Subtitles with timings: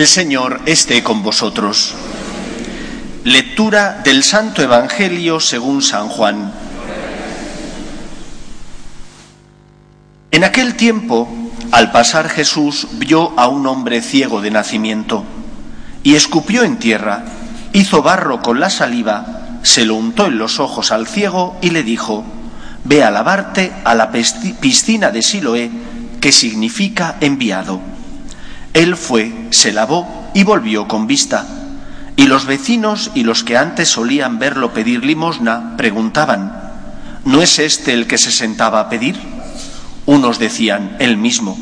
[0.00, 1.94] El Señor esté con vosotros.
[3.24, 6.54] Lectura del Santo Evangelio según San Juan.
[10.30, 11.28] En aquel tiempo,
[11.70, 15.22] al pasar Jesús vio a un hombre ciego de nacimiento
[16.02, 17.26] y escupió en tierra,
[17.74, 21.82] hizo barro con la saliva, se lo untó en los ojos al ciego y le
[21.82, 22.24] dijo,
[22.84, 25.70] Ve a lavarte a la piscina de Siloé,
[26.22, 27.82] que significa enviado.
[28.72, 31.46] Él fue, se lavó y volvió con vista.
[32.16, 36.52] Y los vecinos y los que antes solían verlo pedir limosna preguntaban,
[37.24, 39.18] ¿no es este el que se sentaba a pedir?
[40.06, 41.58] Unos decían, él mismo.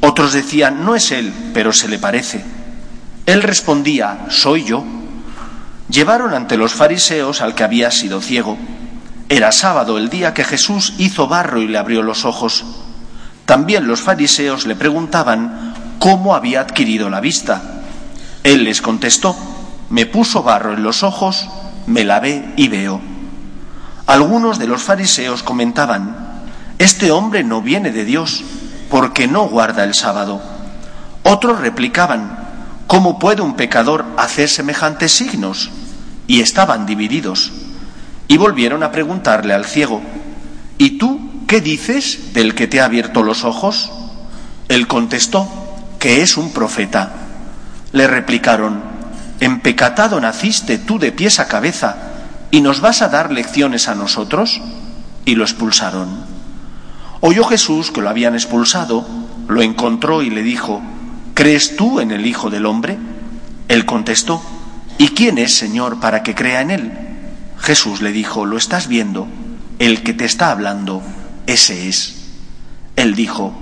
[0.00, 2.44] Otros decían, no es él, pero se le parece.
[3.26, 4.84] Él respondía, soy yo.
[5.88, 8.58] Llevaron ante los fariseos al que había sido ciego.
[9.28, 12.64] Era sábado el día que Jesús hizo barro y le abrió los ojos.
[13.46, 15.73] También los fariseos le preguntaban
[16.04, 17.62] cómo había adquirido la vista.
[18.42, 19.34] Él les contestó,
[19.88, 21.48] me puso barro en los ojos,
[21.86, 23.00] me lavé y veo.
[24.04, 26.42] Algunos de los fariseos comentaban,
[26.78, 28.44] este hombre no viene de Dios,
[28.90, 30.42] porque no guarda el sábado.
[31.22, 32.38] Otros replicaban,
[32.86, 35.70] ¿cómo puede un pecador hacer semejantes signos?
[36.26, 37.50] Y estaban divididos.
[38.28, 40.02] Y volvieron a preguntarle al ciego,
[40.76, 43.90] ¿y tú qué dices del que te ha abierto los ojos?
[44.68, 45.63] Él contestó,
[46.04, 47.14] que es un profeta.
[47.92, 48.82] Le replicaron,
[49.40, 51.96] ¿empecatado naciste tú de pies a cabeza
[52.50, 54.60] y nos vas a dar lecciones a nosotros?
[55.24, 56.26] Y lo expulsaron.
[57.22, 59.06] Oyó Jesús que lo habían expulsado,
[59.48, 60.82] lo encontró y le dijo,
[61.32, 62.98] ¿crees tú en el Hijo del Hombre?
[63.68, 64.42] Él contestó,
[64.98, 66.92] ¿y quién es, Señor, para que crea en él?
[67.58, 69.26] Jesús le dijo, lo estás viendo,
[69.78, 71.00] el que te está hablando,
[71.46, 72.26] ese es.
[72.94, 73.54] Él dijo,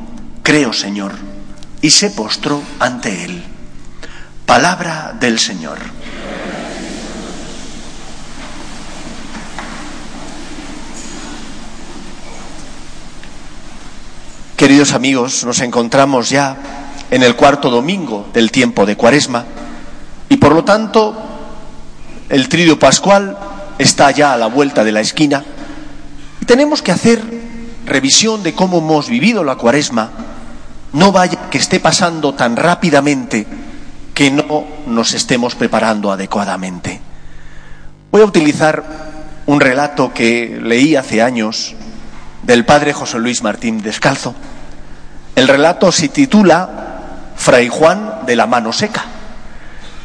[0.42, 1.12] creo, Señor,
[1.82, 3.42] y se postró ante él.
[4.46, 5.78] Palabra del Señor.
[14.56, 16.56] Queridos amigos, nos encontramos ya
[17.10, 19.44] en el cuarto domingo del tiempo de Cuaresma
[20.28, 21.20] y por lo tanto
[22.28, 23.36] el tridio pascual
[23.78, 25.44] está ya a la vuelta de la esquina
[26.40, 27.20] y tenemos que hacer
[27.84, 30.10] revisión de cómo hemos vivido la Cuaresma.
[30.92, 33.46] No vaya que esté pasando tan rápidamente
[34.14, 37.00] que no nos estemos preparando adecuadamente.
[38.10, 38.84] Voy a utilizar
[39.46, 41.74] un relato que leí hace años
[42.42, 44.34] del padre José Luis Martín Descalzo.
[45.34, 49.04] El relato se titula Fray Juan de la mano seca.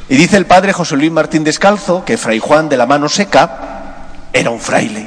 [0.07, 4.07] Y dice el padre José Luis Martín Descalzo que Fray Juan de la mano seca
[4.31, 5.05] era un fraile.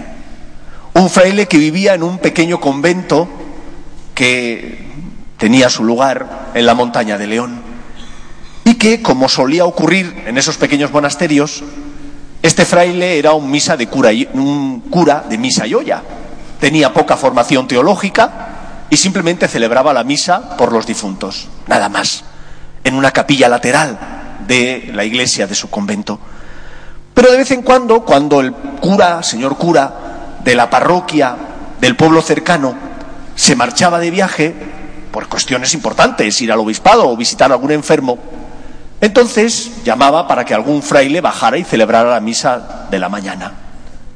[0.92, 3.28] Un fraile que vivía en un pequeño convento
[4.14, 4.89] que
[5.40, 7.62] tenía su lugar en la montaña de León.
[8.62, 11.64] Y que, como solía ocurrir en esos pequeños monasterios,
[12.42, 16.02] este fraile era un, misa de cura, un cura de misa y olla.
[16.60, 22.22] Tenía poca formación teológica y simplemente celebraba la misa por los difuntos, nada más,
[22.84, 23.98] en una capilla lateral
[24.46, 26.18] de la iglesia de su convento.
[27.14, 31.34] Pero de vez en cuando, cuando el cura, señor cura, de la parroquia
[31.80, 32.74] del pueblo cercano,
[33.34, 34.54] se marchaba de viaje,
[35.10, 38.18] por cuestiones importantes, ir al obispado o visitar a algún enfermo,
[39.00, 43.52] entonces llamaba para que algún fraile bajara y celebrara la misa de la mañana.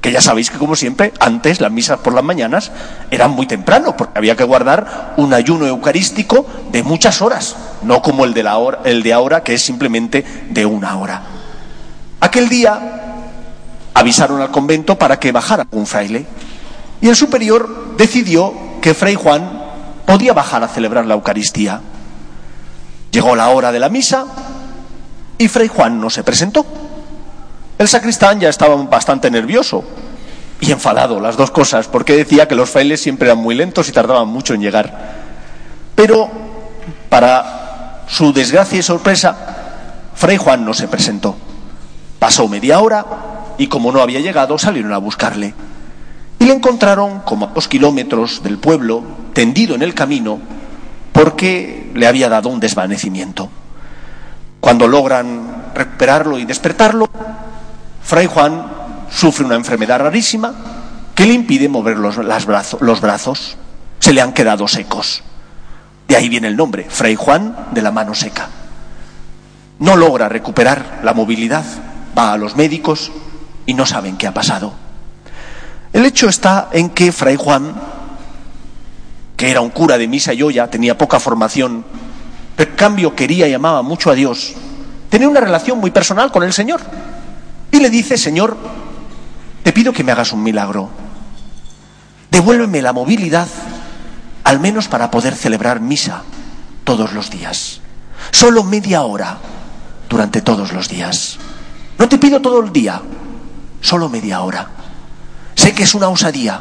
[0.03, 2.71] Que ya sabéis que, como siempre, antes las misas por las mañanas
[3.11, 8.27] eran muy temprano, porque había que guardar un ayuno eucarístico de muchas horas, no como
[8.27, 11.23] el de, la hora, el de ahora, que es simplemente de una hora.
[12.21, 12.79] Aquel día
[13.95, 16.27] avisaron al convento para que bajara un fraile,
[17.01, 18.53] y el superior decidió
[18.83, 19.64] que Fray Juan
[20.07, 21.81] podía bajar a celebrar la Eucaristía.
[23.11, 24.27] Llegó la hora de la misa
[25.39, 26.65] y Fray Juan no se presentó.
[27.79, 29.85] El sacristán ya estaba bastante nervioso
[30.61, 33.93] y enfadado, las dos cosas, porque decía que los frailes siempre eran muy lentos y
[33.93, 35.15] tardaban mucho en llegar.
[35.95, 36.31] Pero,
[37.09, 39.37] para su desgracia y sorpresa,
[40.15, 41.37] Fray Juan no se presentó.
[42.19, 43.05] Pasó media hora
[43.59, 45.55] y como no había llegado, salieron a buscarle.
[46.39, 49.03] Y le encontraron como a dos kilómetros del pueblo,
[49.35, 50.41] tendido en el camino,
[51.13, 53.51] porque le había dado un desvanecimiento.
[54.61, 57.11] Cuando logran recuperarlo y despertarlo,
[58.03, 58.67] Fray Juan
[59.11, 60.55] sufre una enfermedad rarísima
[61.15, 63.57] que le impide mover los, los brazos.
[63.99, 65.23] Se le han quedado secos.
[66.09, 68.49] De ahí viene el nombre, Fray Juan de la mano seca.
[69.79, 71.65] No logra recuperar la movilidad,
[72.17, 73.11] va a los médicos
[73.67, 74.73] y no saben qué ha pasado.
[75.93, 77.75] El hecho está en que Fray Juan,
[79.37, 81.85] que era un cura de misa y olla, tenía poca formación,
[82.57, 84.55] pero en cambio quería y amaba mucho a Dios,
[85.09, 86.81] tenía una relación muy personal con el Señor.
[87.71, 88.57] Y le dice, Señor,
[89.65, 90.91] te pido que me hagas un milagro.
[92.31, 93.49] Devuélveme la movilidad,
[94.45, 96.23] al menos para poder celebrar misa
[96.85, 97.81] todos los días.
[98.31, 99.39] Solo media hora
[100.09, 101.39] durante todos los días.
[101.99, 103.01] No te pido todo el día,
[103.81, 104.69] solo media hora.
[105.55, 106.61] Sé que es una osadía,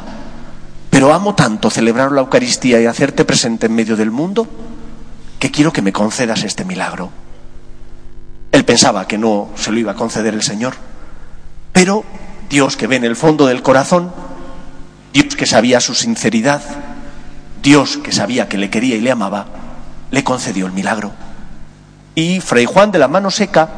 [0.94, 4.46] pero amo tanto celebrar la Eucaristía y hacerte presente en medio del mundo
[5.40, 7.10] que quiero que me concedas este milagro.
[8.52, 10.74] Él pensaba que no se lo iba a conceder el Señor,
[11.72, 12.04] pero
[12.48, 14.12] Dios que ve en el fondo del corazón,
[15.12, 16.62] Dios que sabía su sinceridad,
[17.60, 19.46] Dios que sabía que le quería y le amaba,
[20.12, 21.10] le concedió el milagro.
[22.14, 23.68] Y Fray Juan de la mano seca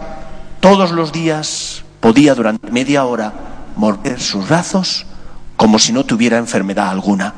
[0.61, 3.33] todos los días podía durante media hora
[3.75, 5.07] morder sus brazos
[5.57, 7.33] como si no tuviera enfermedad alguna.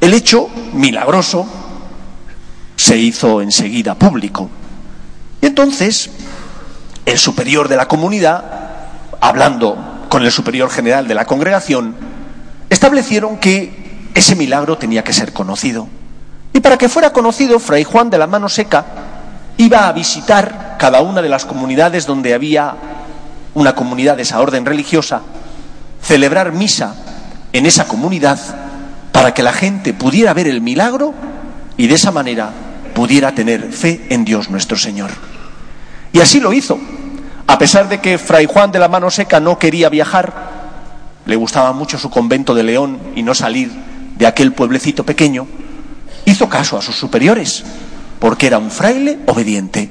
[0.00, 1.46] El hecho milagroso
[2.76, 4.48] se hizo enseguida público.
[5.40, 6.10] Y entonces
[7.04, 8.44] el superior de la comunidad,
[9.20, 11.96] hablando con el superior general de la congregación,
[12.70, 15.88] establecieron que ese milagro tenía que ser conocido.
[16.52, 18.84] Y para que fuera conocido, Fray Juan de la Mano Seca
[19.56, 22.74] iba a visitar cada una de las comunidades donde había
[23.54, 25.22] una comunidad de esa orden religiosa,
[26.02, 26.94] celebrar misa
[27.52, 28.38] en esa comunidad
[29.12, 31.14] para que la gente pudiera ver el milagro
[31.76, 32.50] y de esa manera
[32.94, 35.10] pudiera tener fe en Dios nuestro Señor.
[36.12, 36.78] Y así lo hizo.
[37.46, 40.32] A pesar de que Fray Juan de la Mano Seca no quería viajar,
[41.24, 43.70] le gustaba mucho su convento de León y no salir
[44.16, 45.46] de aquel pueblecito pequeño,
[46.24, 47.64] hizo caso a sus superiores,
[48.18, 49.90] porque era un fraile obediente.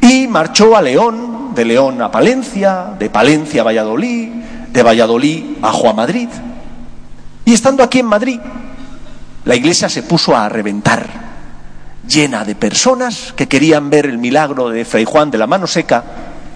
[0.00, 4.28] Y marchó a León, de León a Palencia, de Palencia a Valladolid,
[4.74, 6.28] de Valladolid bajó a Madrid.
[7.44, 8.40] Y estando aquí en Madrid,
[9.44, 11.08] la iglesia se puso a reventar,
[12.08, 16.04] llena de personas que querían ver el milagro de Fray Juan de la mano seca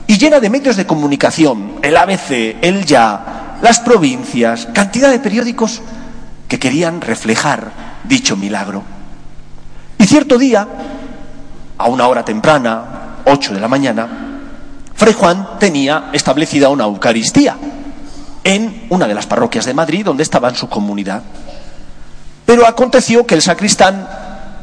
[0.06, 5.80] y llena de medios de comunicación, el ABC, el Ya, las provincias, cantidad de periódicos
[6.48, 7.70] que querían reflejar
[8.02, 8.82] dicho milagro.
[9.96, 10.66] Y cierto día,
[11.76, 14.08] a una hora temprana, 8 de la mañana,
[14.94, 17.56] Fray Juan tenía establecida una Eucaristía
[18.44, 21.22] en una de las parroquias de Madrid donde estaba en su comunidad.
[22.46, 24.08] Pero aconteció que el sacristán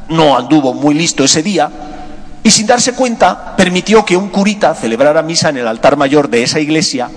[0.10, 1.69] no anduvo muy listo ese día
[2.44, 6.44] y sin darse cuenta permitió que un curita celebrara misa en el altar mayor de
[6.44, 7.10] esa iglesia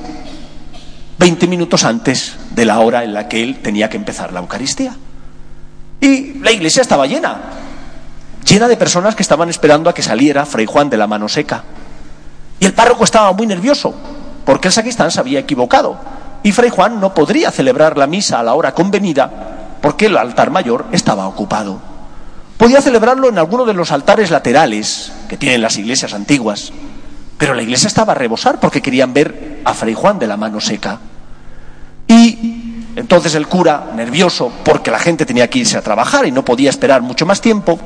[1.18, 4.94] 20 minutos antes de la hora en la que él tenía que empezar la Eucaristía.
[6.00, 7.40] Y la iglesia estaba llena,
[8.44, 11.64] llena de personas que estaban esperando a que saliera Fray Juan de la mano seca.
[12.60, 13.94] Y el párroco estaba muy nervioso,
[14.44, 15.98] porque el sacristán se había equivocado.
[16.42, 19.30] Y Fray Juan no podría celebrar la misa a la hora convenida,
[19.80, 21.80] porque el altar mayor estaba ocupado.
[22.56, 26.72] Podía celebrarlo en alguno de los altares laterales que tienen las iglesias antiguas,
[27.38, 30.60] pero la iglesia estaba a rebosar porque querían ver a Fray Juan de la mano
[30.60, 30.98] seca.
[32.08, 32.58] Y
[32.96, 36.70] entonces el cura, nervioso, porque la gente tenía que irse a trabajar y no podía
[36.70, 37.78] esperar mucho más tiempo,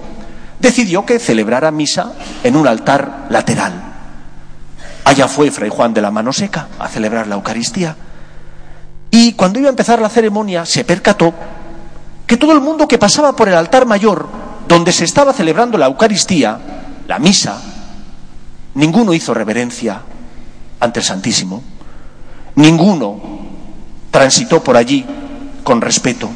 [0.58, 3.72] decidió que celebrara misa en un altar lateral.
[5.04, 7.94] Allá fue Fray Juan de la Mano Seca a celebrar la Eucaristía.
[9.14, 11.34] Y cuando iba a empezar la ceremonia se percató
[12.26, 14.26] que todo el mundo que pasaba por el altar mayor,
[14.66, 16.58] donde se estaba celebrando la Eucaristía,
[17.06, 17.60] la misa,
[18.72, 20.00] ninguno hizo reverencia
[20.80, 21.62] ante el Santísimo,
[22.54, 23.20] ninguno
[24.10, 25.04] transitó por allí
[25.62, 26.30] con respeto,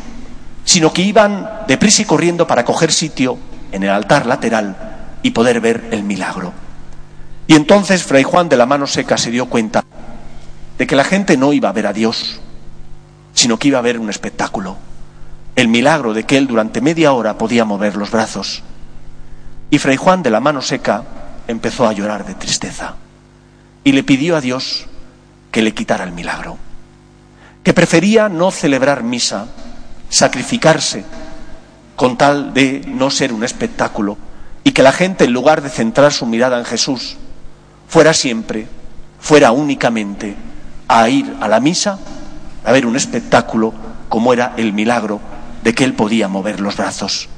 [0.63, 3.39] sino que iban deprisa y corriendo para coger sitio
[3.73, 4.77] en el altar lateral
[5.23, 6.53] y poder ver el milagro.
[7.47, 9.83] Y entonces Fray Juan de la mano seca se dio cuenta
[10.77, 12.43] de que la gente no iba a ver a Dios,
[13.37, 14.77] sino que iba a ver un espectáculo,
[15.57, 18.63] el milagro de que él durante media hora podía mover los brazos.
[19.71, 21.05] Y Fray Juan de la mano seca
[21.47, 22.95] empezó a llorar de tristeza.
[23.85, 24.87] Y le pidió a Dios
[25.53, 26.57] que le quitara el milagro,
[27.63, 29.47] que prefería no celebrar misa,
[30.09, 31.05] sacrificarse
[31.95, 34.17] con tal de no ser un espectáculo
[34.65, 37.19] y que la gente, en lugar de centrar su mirada en Jesús,
[37.87, 38.67] fuera siempre,
[39.21, 40.37] fuera únicamente
[40.89, 41.99] a ir a la misa,
[42.67, 43.73] a ver un espectáculo
[44.09, 45.21] como era el milagro
[45.63, 47.29] de que él podía mover los brazos.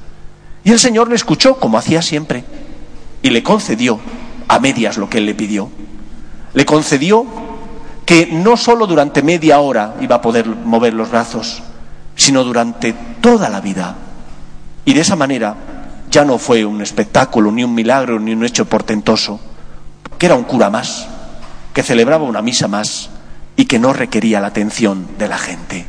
[0.63, 2.43] Y el Señor le escuchó como hacía siempre
[3.21, 3.99] y le concedió
[4.47, 5.69] a medias lo que él le pidió.
[6.53, 7.25] Le concedió
[8.05, 11.61] que no solo durante media hora iba a poder mover los brazos,
[12.15, 13.95] sino durante toda la vida
[14.83, 15.55] y de esa manera
[16.09, 19.39] ya no fue un espectáculo, ni un milagro, ni un hecho portentoso,
[20.17, 21.07] que era un cura más,
[21.71, 23.11] que celebraba una misa más
[23.59, 25.85] y que no requería la atención de la gente.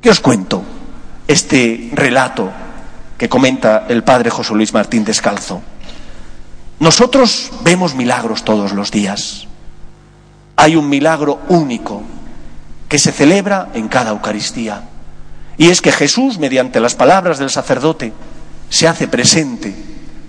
[0.00, 0.62] ¿Qué os cuento?
[1.28, 2.50] Este relato
[3.18, 5.60] que comenta el padre José Luis Martín Descalzo.
[6.78, 9.48] Nosotros vemos milagros todos los días.
[10.56, 12.00] Hay un milagro único
[12.88, 14.84] que se celebra en cada Eucaristía.
[15.58, 18.14] Y es que Jesús, mediante las palabras del sacerdote,
[18.70, 19.74] se hace presente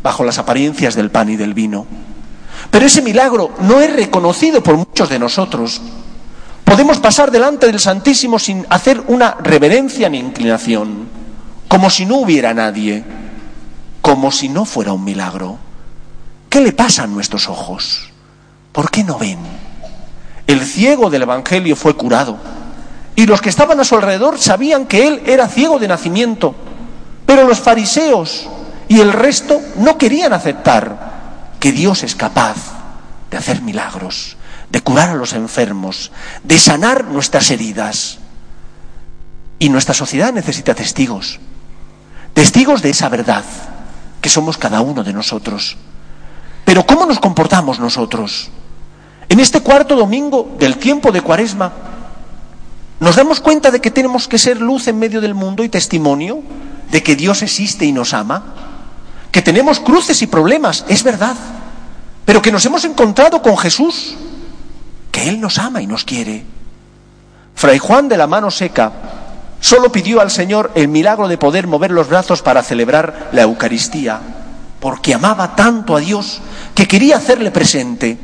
[0.04, 1.88] bajo las apariencias del pan y del vino.
[2.70, 5.82] Pero ese milagro no es reconocido por muchos de nosotros.
[6.72, 11.06] Podemos pasar delante del Santísimo sin hacer una reverencia ni inclinación,
[11.68, 13.04] como si no hubiera nadie,
[14.02, 15.58] como si no fuera un milagro.
[16.50, 18.10] ¿Qué le pasa a nuestros ojos?
[18.72, 19.40] ¿Por qué no ven?
[20.48, 22.38] El ciego del Evangelio fue curado
[23.18, 26.56] y los que estaban a su alrededor sabían que él era ciego de nacimiento,
[27.26, 28.48] pero los fariseos
[28.88, 32.56] y el resto no querían aceptar que Dios es capaz
[33.30, 34.38] de hacer milagros,
[34.72, 36.12] de curar a los enfermos,
[36.44, 38.20] de sanar nuestras heridas.
[39.60, 41.40] Y nuestra sociedad necesita testigos,
[42.34, 43.44] testigos de esa verdad
[44.22, 45.78] que somos cada uno de nosotros.
[46.66, 48.50] Pero ¿cómo nos comportamos nosotros?
[49.30, 51.74] En este cuarto domingo del tiempo de Cuaresma,
[53.00, 56.42] ¿nos damos cuenta de que tenemos que ser luz en medio del mundo y testimonio
[56.92, 58.56] de que Dios existe y nos ama?
[59.32, 61.36] Que tenemos cruces y problemas, es verdad,
[62.26, 64.16] pero que nos hemos encontrado con Jesús,
[65.12, 66.44] que Él nos ama y nos quiere.
[67.56, 68.92] Fray Juan de la mano seca
[69.60, 74.20] solo pidió al Señor el milagro de poder mover los brazos para celebrar la Eucaristía
[74.82, 76.42] porque amaba tanto a Dios
[76.74, 78.18] que quería hacerle presente.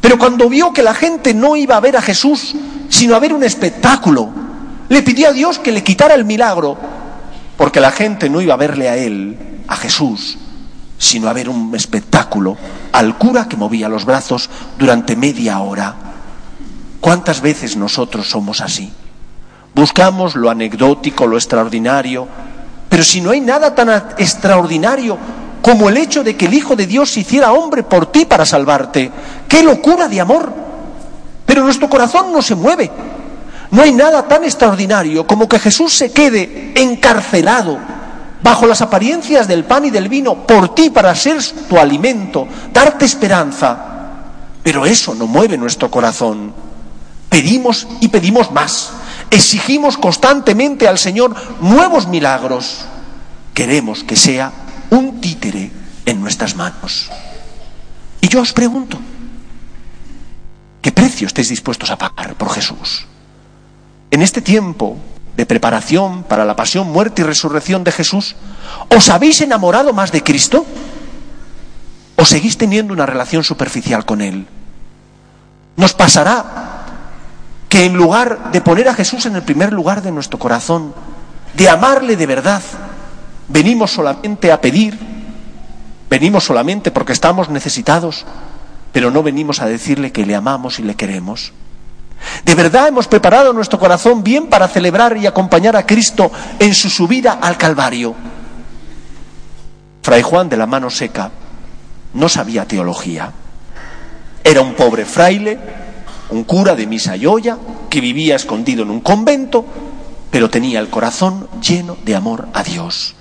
[0.00, 2.54] Pero cuando vio que la gente no iba a ver a Jesús,
[2.90, 4.28] sino a ver un espectáculo,
[4.90, 6.76] le pidió a Dios que le quitara el milagro,
[7.56, 10.36] porque la gente no iba a verle a él, a Jesús,
[11.02, 12.56] sino a ver un espectáculo,
[12.92, 15.96] al cura que movía los brazos durante media hora.
[17.00, 18.92] ¿Cuántas veces nosotros somos así?
[19.74, 22.28] Buscamos lo anecdótico, lo extraordinario,
[22.88, 25.18] pero si no hay nada tan extraordinario
[25.60, 28.46] como el hecho de que el Hijo de Dios se hiciera hombre por ti para
[28.46, 29.10] salvarte.
[29.48, 30.52] ¡Qué locura de amor!
[31.44, 32.92] Pero nuestro corazón no se mueve.
[33.72, 37.91] No hay nada tan extraordinario como que Jesús se quede encarcelado
[38.42, 43.04] bajo las apariencias del pan y del vino por ti para ser tu alimento, darte
[43.04, 43.88] esperanza.
[44.62, 46.52] Pero eso no mueve nuestro corazón.
[47.28, 48.92] Pedimos y pedimos más.
[49.30, 52.84] Exigimos constantemente al Señor nuevos milagros.
[53.54, 54.52] Queremos que sea
[54.90, 55.70] un títere
[56.04, 57.10] en nuestras manos.
[58.20, 58.98] Y yo os pregunto,
[60.80, 63.06] ¿qué precio estáis dispuestos a pagar por Jesús?
[64.10, 64.98] En este tiempo
[65.36, 68.36] de preparación para la pasión, muerte y resurrección de Jesús,
[68.94, 70.66] ¿os habéis enamorado más de Cristo?
[72.16, 74.46] ¿O seguís teniendo una relación superficial con Él?
[75.76, 76.84] Nos pasará
[77.68, 80.94] que en lugar de poner a Jesús en el primer lugar de nuestro corazón,
[81.54, 82.62] de amarle de verdad,
[83.48, 84.98] venimos solamente a pedir,
[86.10, 88.26] venimos solamente porque estamos necesitados,
[88.92, 91.54] pero no venimos a decirle que le amamos y le queremos.
[92.44, 96.90] ¿De verdad hemos preparado nuestro corazón bien para celebrar y acompañar a Cristo en su
[96.90, 98.14] subida al Calvario?
[100.02, 101.30] Fray Juan de la mano seca
[102.14, 103.32] no sabía teología.
[104.44, 105.58] Era un pobre fraile,
[106.30, 107.56] un cura de misa y olla,
[107.88, 109.64] que vivía escondido en un convento,
[110.30, 113.14] pero tenía el corazón lleno de amor a Dios.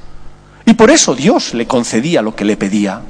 [0.65, 3.01] Y por eso Dios le concedía lo que le pedía,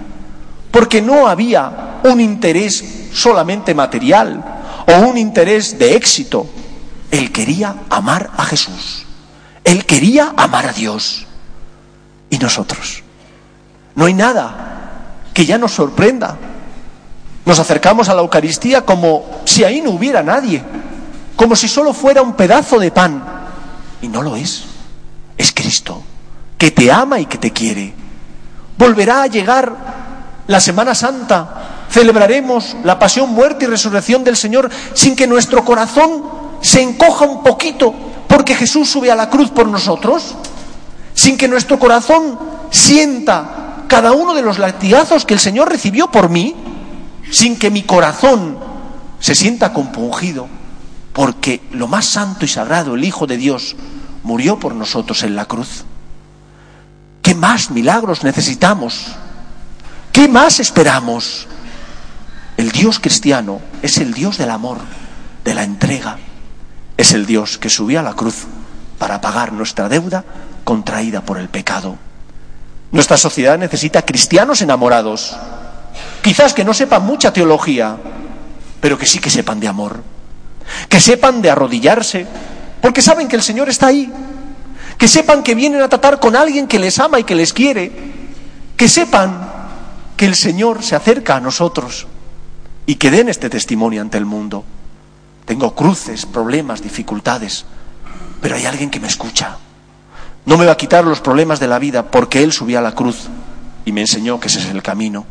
[0.72, 4.61] porque no había un interés solamente material
[4.92, 6.48] o un interés de éxito.
[7.10, 9.06] Él quería amar a Jesús,
[9.64, 11.28] él quería amar a Dios.
[12.30, 13.04] Y nosotros,
[13.96, 16.38] no hay nada que ya nos sorprenda.
[17.46, 20.64] Nos acercamos a la Eucaristía como si ahí no hubiera nadie,
[21.36, 23.24] como si solo fuera un pedazo de pan.
[24.02, 24.64] Y no lo es,
[25.38, 26.04] es Cristo
[26.62, 27.92] que te ama y que te quiere.
[28.78, 29.76] Volverá a llegar
[30.46, 36.24] la Semana Santa, celebraremos la pasión, muerte y resurrección del Señor sin que nuestro corazón
[36.62, 37.94] se encoja un poquito
[38.28, 40.36] porque Jesús sube a la cruz por nosotros,
[41.14, 46.30] sin que nuestro corazón sienta cada uno de los latigazos que el Señor recibió por
[46.30, 46.56] mí,
[47.30, 48.58] sin que mi corazón
[49.20, 50.48] se sienta compungido,
[51.12, 53.76] porque lo más santo y sagrado, el Hijo de Dios,
[54.24, 55.84] murió por nosotros en la cruz.
[57.22, 59.08] ¿Qué más milagros necesitamos?
[60.14, 61.48] ¿Qué más esperamos?
[62.58, 64.78] El Dios cristiano es el Dios del amor,
[65.44, 66.18] de la entrega.
[66.98, 68.46] Es el Dios que subió a la cruz
[68.98, 70.24] para pagar nuestra deuda
[70.64, 71.98] contraída por el pecado.
[72.92, 75.36] Nuestra sociedad necesita cristianos enamorados,
[76.22, 77.98] quizás que no sepan mucha teología,
[78.80, 80.04] pero que sí que sepan de amor,
[80.90, 82.28] que sepan de arrodillarse,
[82.82, 84.12] porque saben que el Señor está ahí
[85.02, 87.92] que sepan que vienen a tratar con alguien que les ama y que les quiere,
[88.78, 89.50] que sepan
[90.16, 92.06] que el Señor se acerca a nosotros
[92.92, 94.66] y que den este testimonio ante el mundo.
[95.46, 97.64] Tengo cruces, problemas, dificultades,
[98.42, 99.56] pero hay alguien que me escucha.
[100.46, 102.94] No me va a quitar los problemas de la vida porque Él subió a la
[102.94, 103.30] cruz
[103.86, 105.26] y me enseñó que ese es el camino,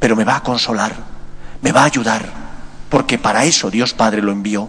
[0.00, 0.96] pero me va a consolar,
[1.62, 2.24] me va a ayudar,
[2.88, 4.68] porque para eso Dios Padre lo envió,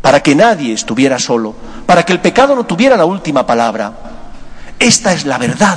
[0.00, 3.92] para que nadie estuviera solo, para que el pecado no tuviera la última palabra.
[4.78, 5.76] Esta es la verdad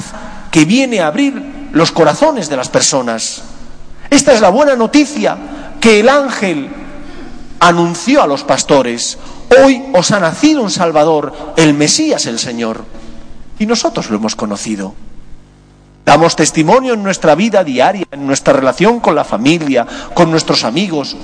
[0.52, 3.44] que viene a abrir los corazones de las personas.
[4.10, 5.38] Esta es la buena noticia
[5.82, 6.70] que el ángel
[7.60, 9.18] anunció a los pastores.
[9.62, 12.86] Hoy os ha nacido un Salvador, el Mesías el Señor.
[13.60, 14.94] Y nosotros lo hemos conocido.
[16.06, 21.16] Damos testimonio en nuestra vida diaria, en nuestra relación con la familia, con nuestros amigos,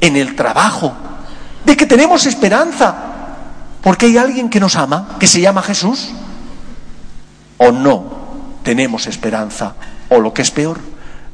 [0.00, 0.92] en el trabajo,
[1.64, 2.94] de que tenemos esperanza,
[3.82, 6.10] porque hay alguien que nos ama, que se llama Jesús.
[7.58, 8.04] O no
[8.64, 9.74] tenemos esperanza,
[10.08, 10.80] o lo que es peor,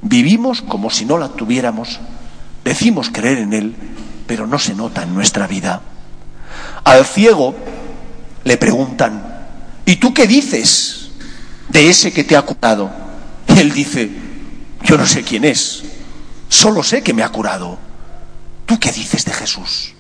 [0.02, 2.00] vivimos como si no la tuviéramos,
[2.64, 3.75] decimos creer en Él,
[4.26, 5.81] pero no se nota en nuestra vida.
[6.85, 7.55] Al ciego
[8.45, 9.23] le preguntan,
[9.85, 11.11] ¿y tú qué dices
[11.69, 12.90] de ese que te ha curado?
[13.49, 14.11] Y él dice,
[14.83, 15.83] yo no sé quién es,
[16.49, 17.79] solo sé que me ha curado.
[18.67, 19.95] ¿Tú qué dices de Jesús?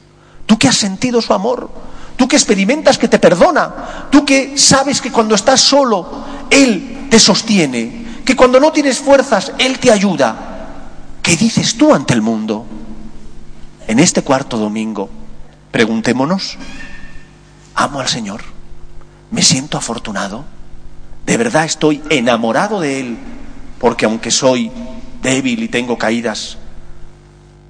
[0.46, 1.70] ¿Tú que has sentido su amor?
[2.16, 4.06] ¿Tú que experimentas que te perdona?
[4.10, 8.20] ¿Tú que sabes que cuando estás solo, Él te sostiene?
[8.24, 10.49] Que cuando no tienes fuerzas, Él te ayuda.
[11.22, 12.66] ¿Qué dices tú ante el mundo?
[13.86, 15.10] En este cuarto domingo,
[15.70, 16.56] preguntémonos,
[17.74, 18.42] ¿amo al Señor?
[19.30, 20.44] ¿Me siento afortunado?
[21.26, 23.18] ¿De verdad estoy enamorado de Él?
[23.78, 24.70] Porque aunque soy
[25.22, 26.56] débil y tengo caídas,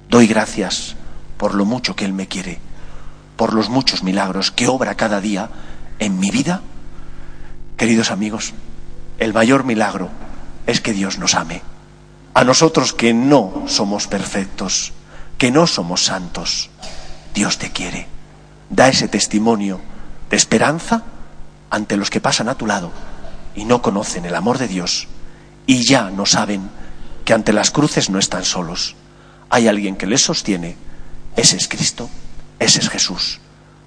[0.09, 0.95] doy gracias
[1.37, 2.59] por lo mucho que Él me quiere,
[3.35, 5.49] por los muchos milagros que obra cada día
[5.99, 6.61] en mi vida.
[7.77, 8.53] Queridos amigos,
[9.19, 10.09] el mayor milagro
[10.67, 11.61] es que Dios nos ame.
[12.33, 14.93] A nosotros que no somos perfectos,
[15.37, 16.69] que no somos santos,
[17.33, 18.07] Dios te quiere.
[18.69, 19.81] Da ese testimonio
[20.29, 21.03] de esperanza
[21.69, 22.91] ante los que pasan a tu lado
[23.53, 25.07] y no conocen el amor de Dios
[25.65, 26.69] y ya no saben
[27.25, 28.95] que ante las cruces no están solos.
[29.49, 30.77] Hay alguien que les sostiene.
[31.35, 32.09] Ese es Cristo,
[32.59, 33.39] ese es Jesús.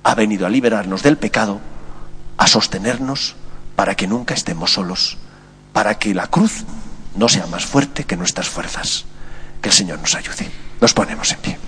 [0.02, 1.60] Ha venido a liberarnos del pecado,
[2.36, 3.36] a sostenernos
[3.74, 5.16] para que nunca estemos solos,
[5.72, 6.64] para que la cruz
[7.16, 9.04] no sea más fuerte que nuestras fuerzas.
[9.60, 10.50] Que el Señor nos ayude.
[10.80, 11.58] Nos ponemos en pie.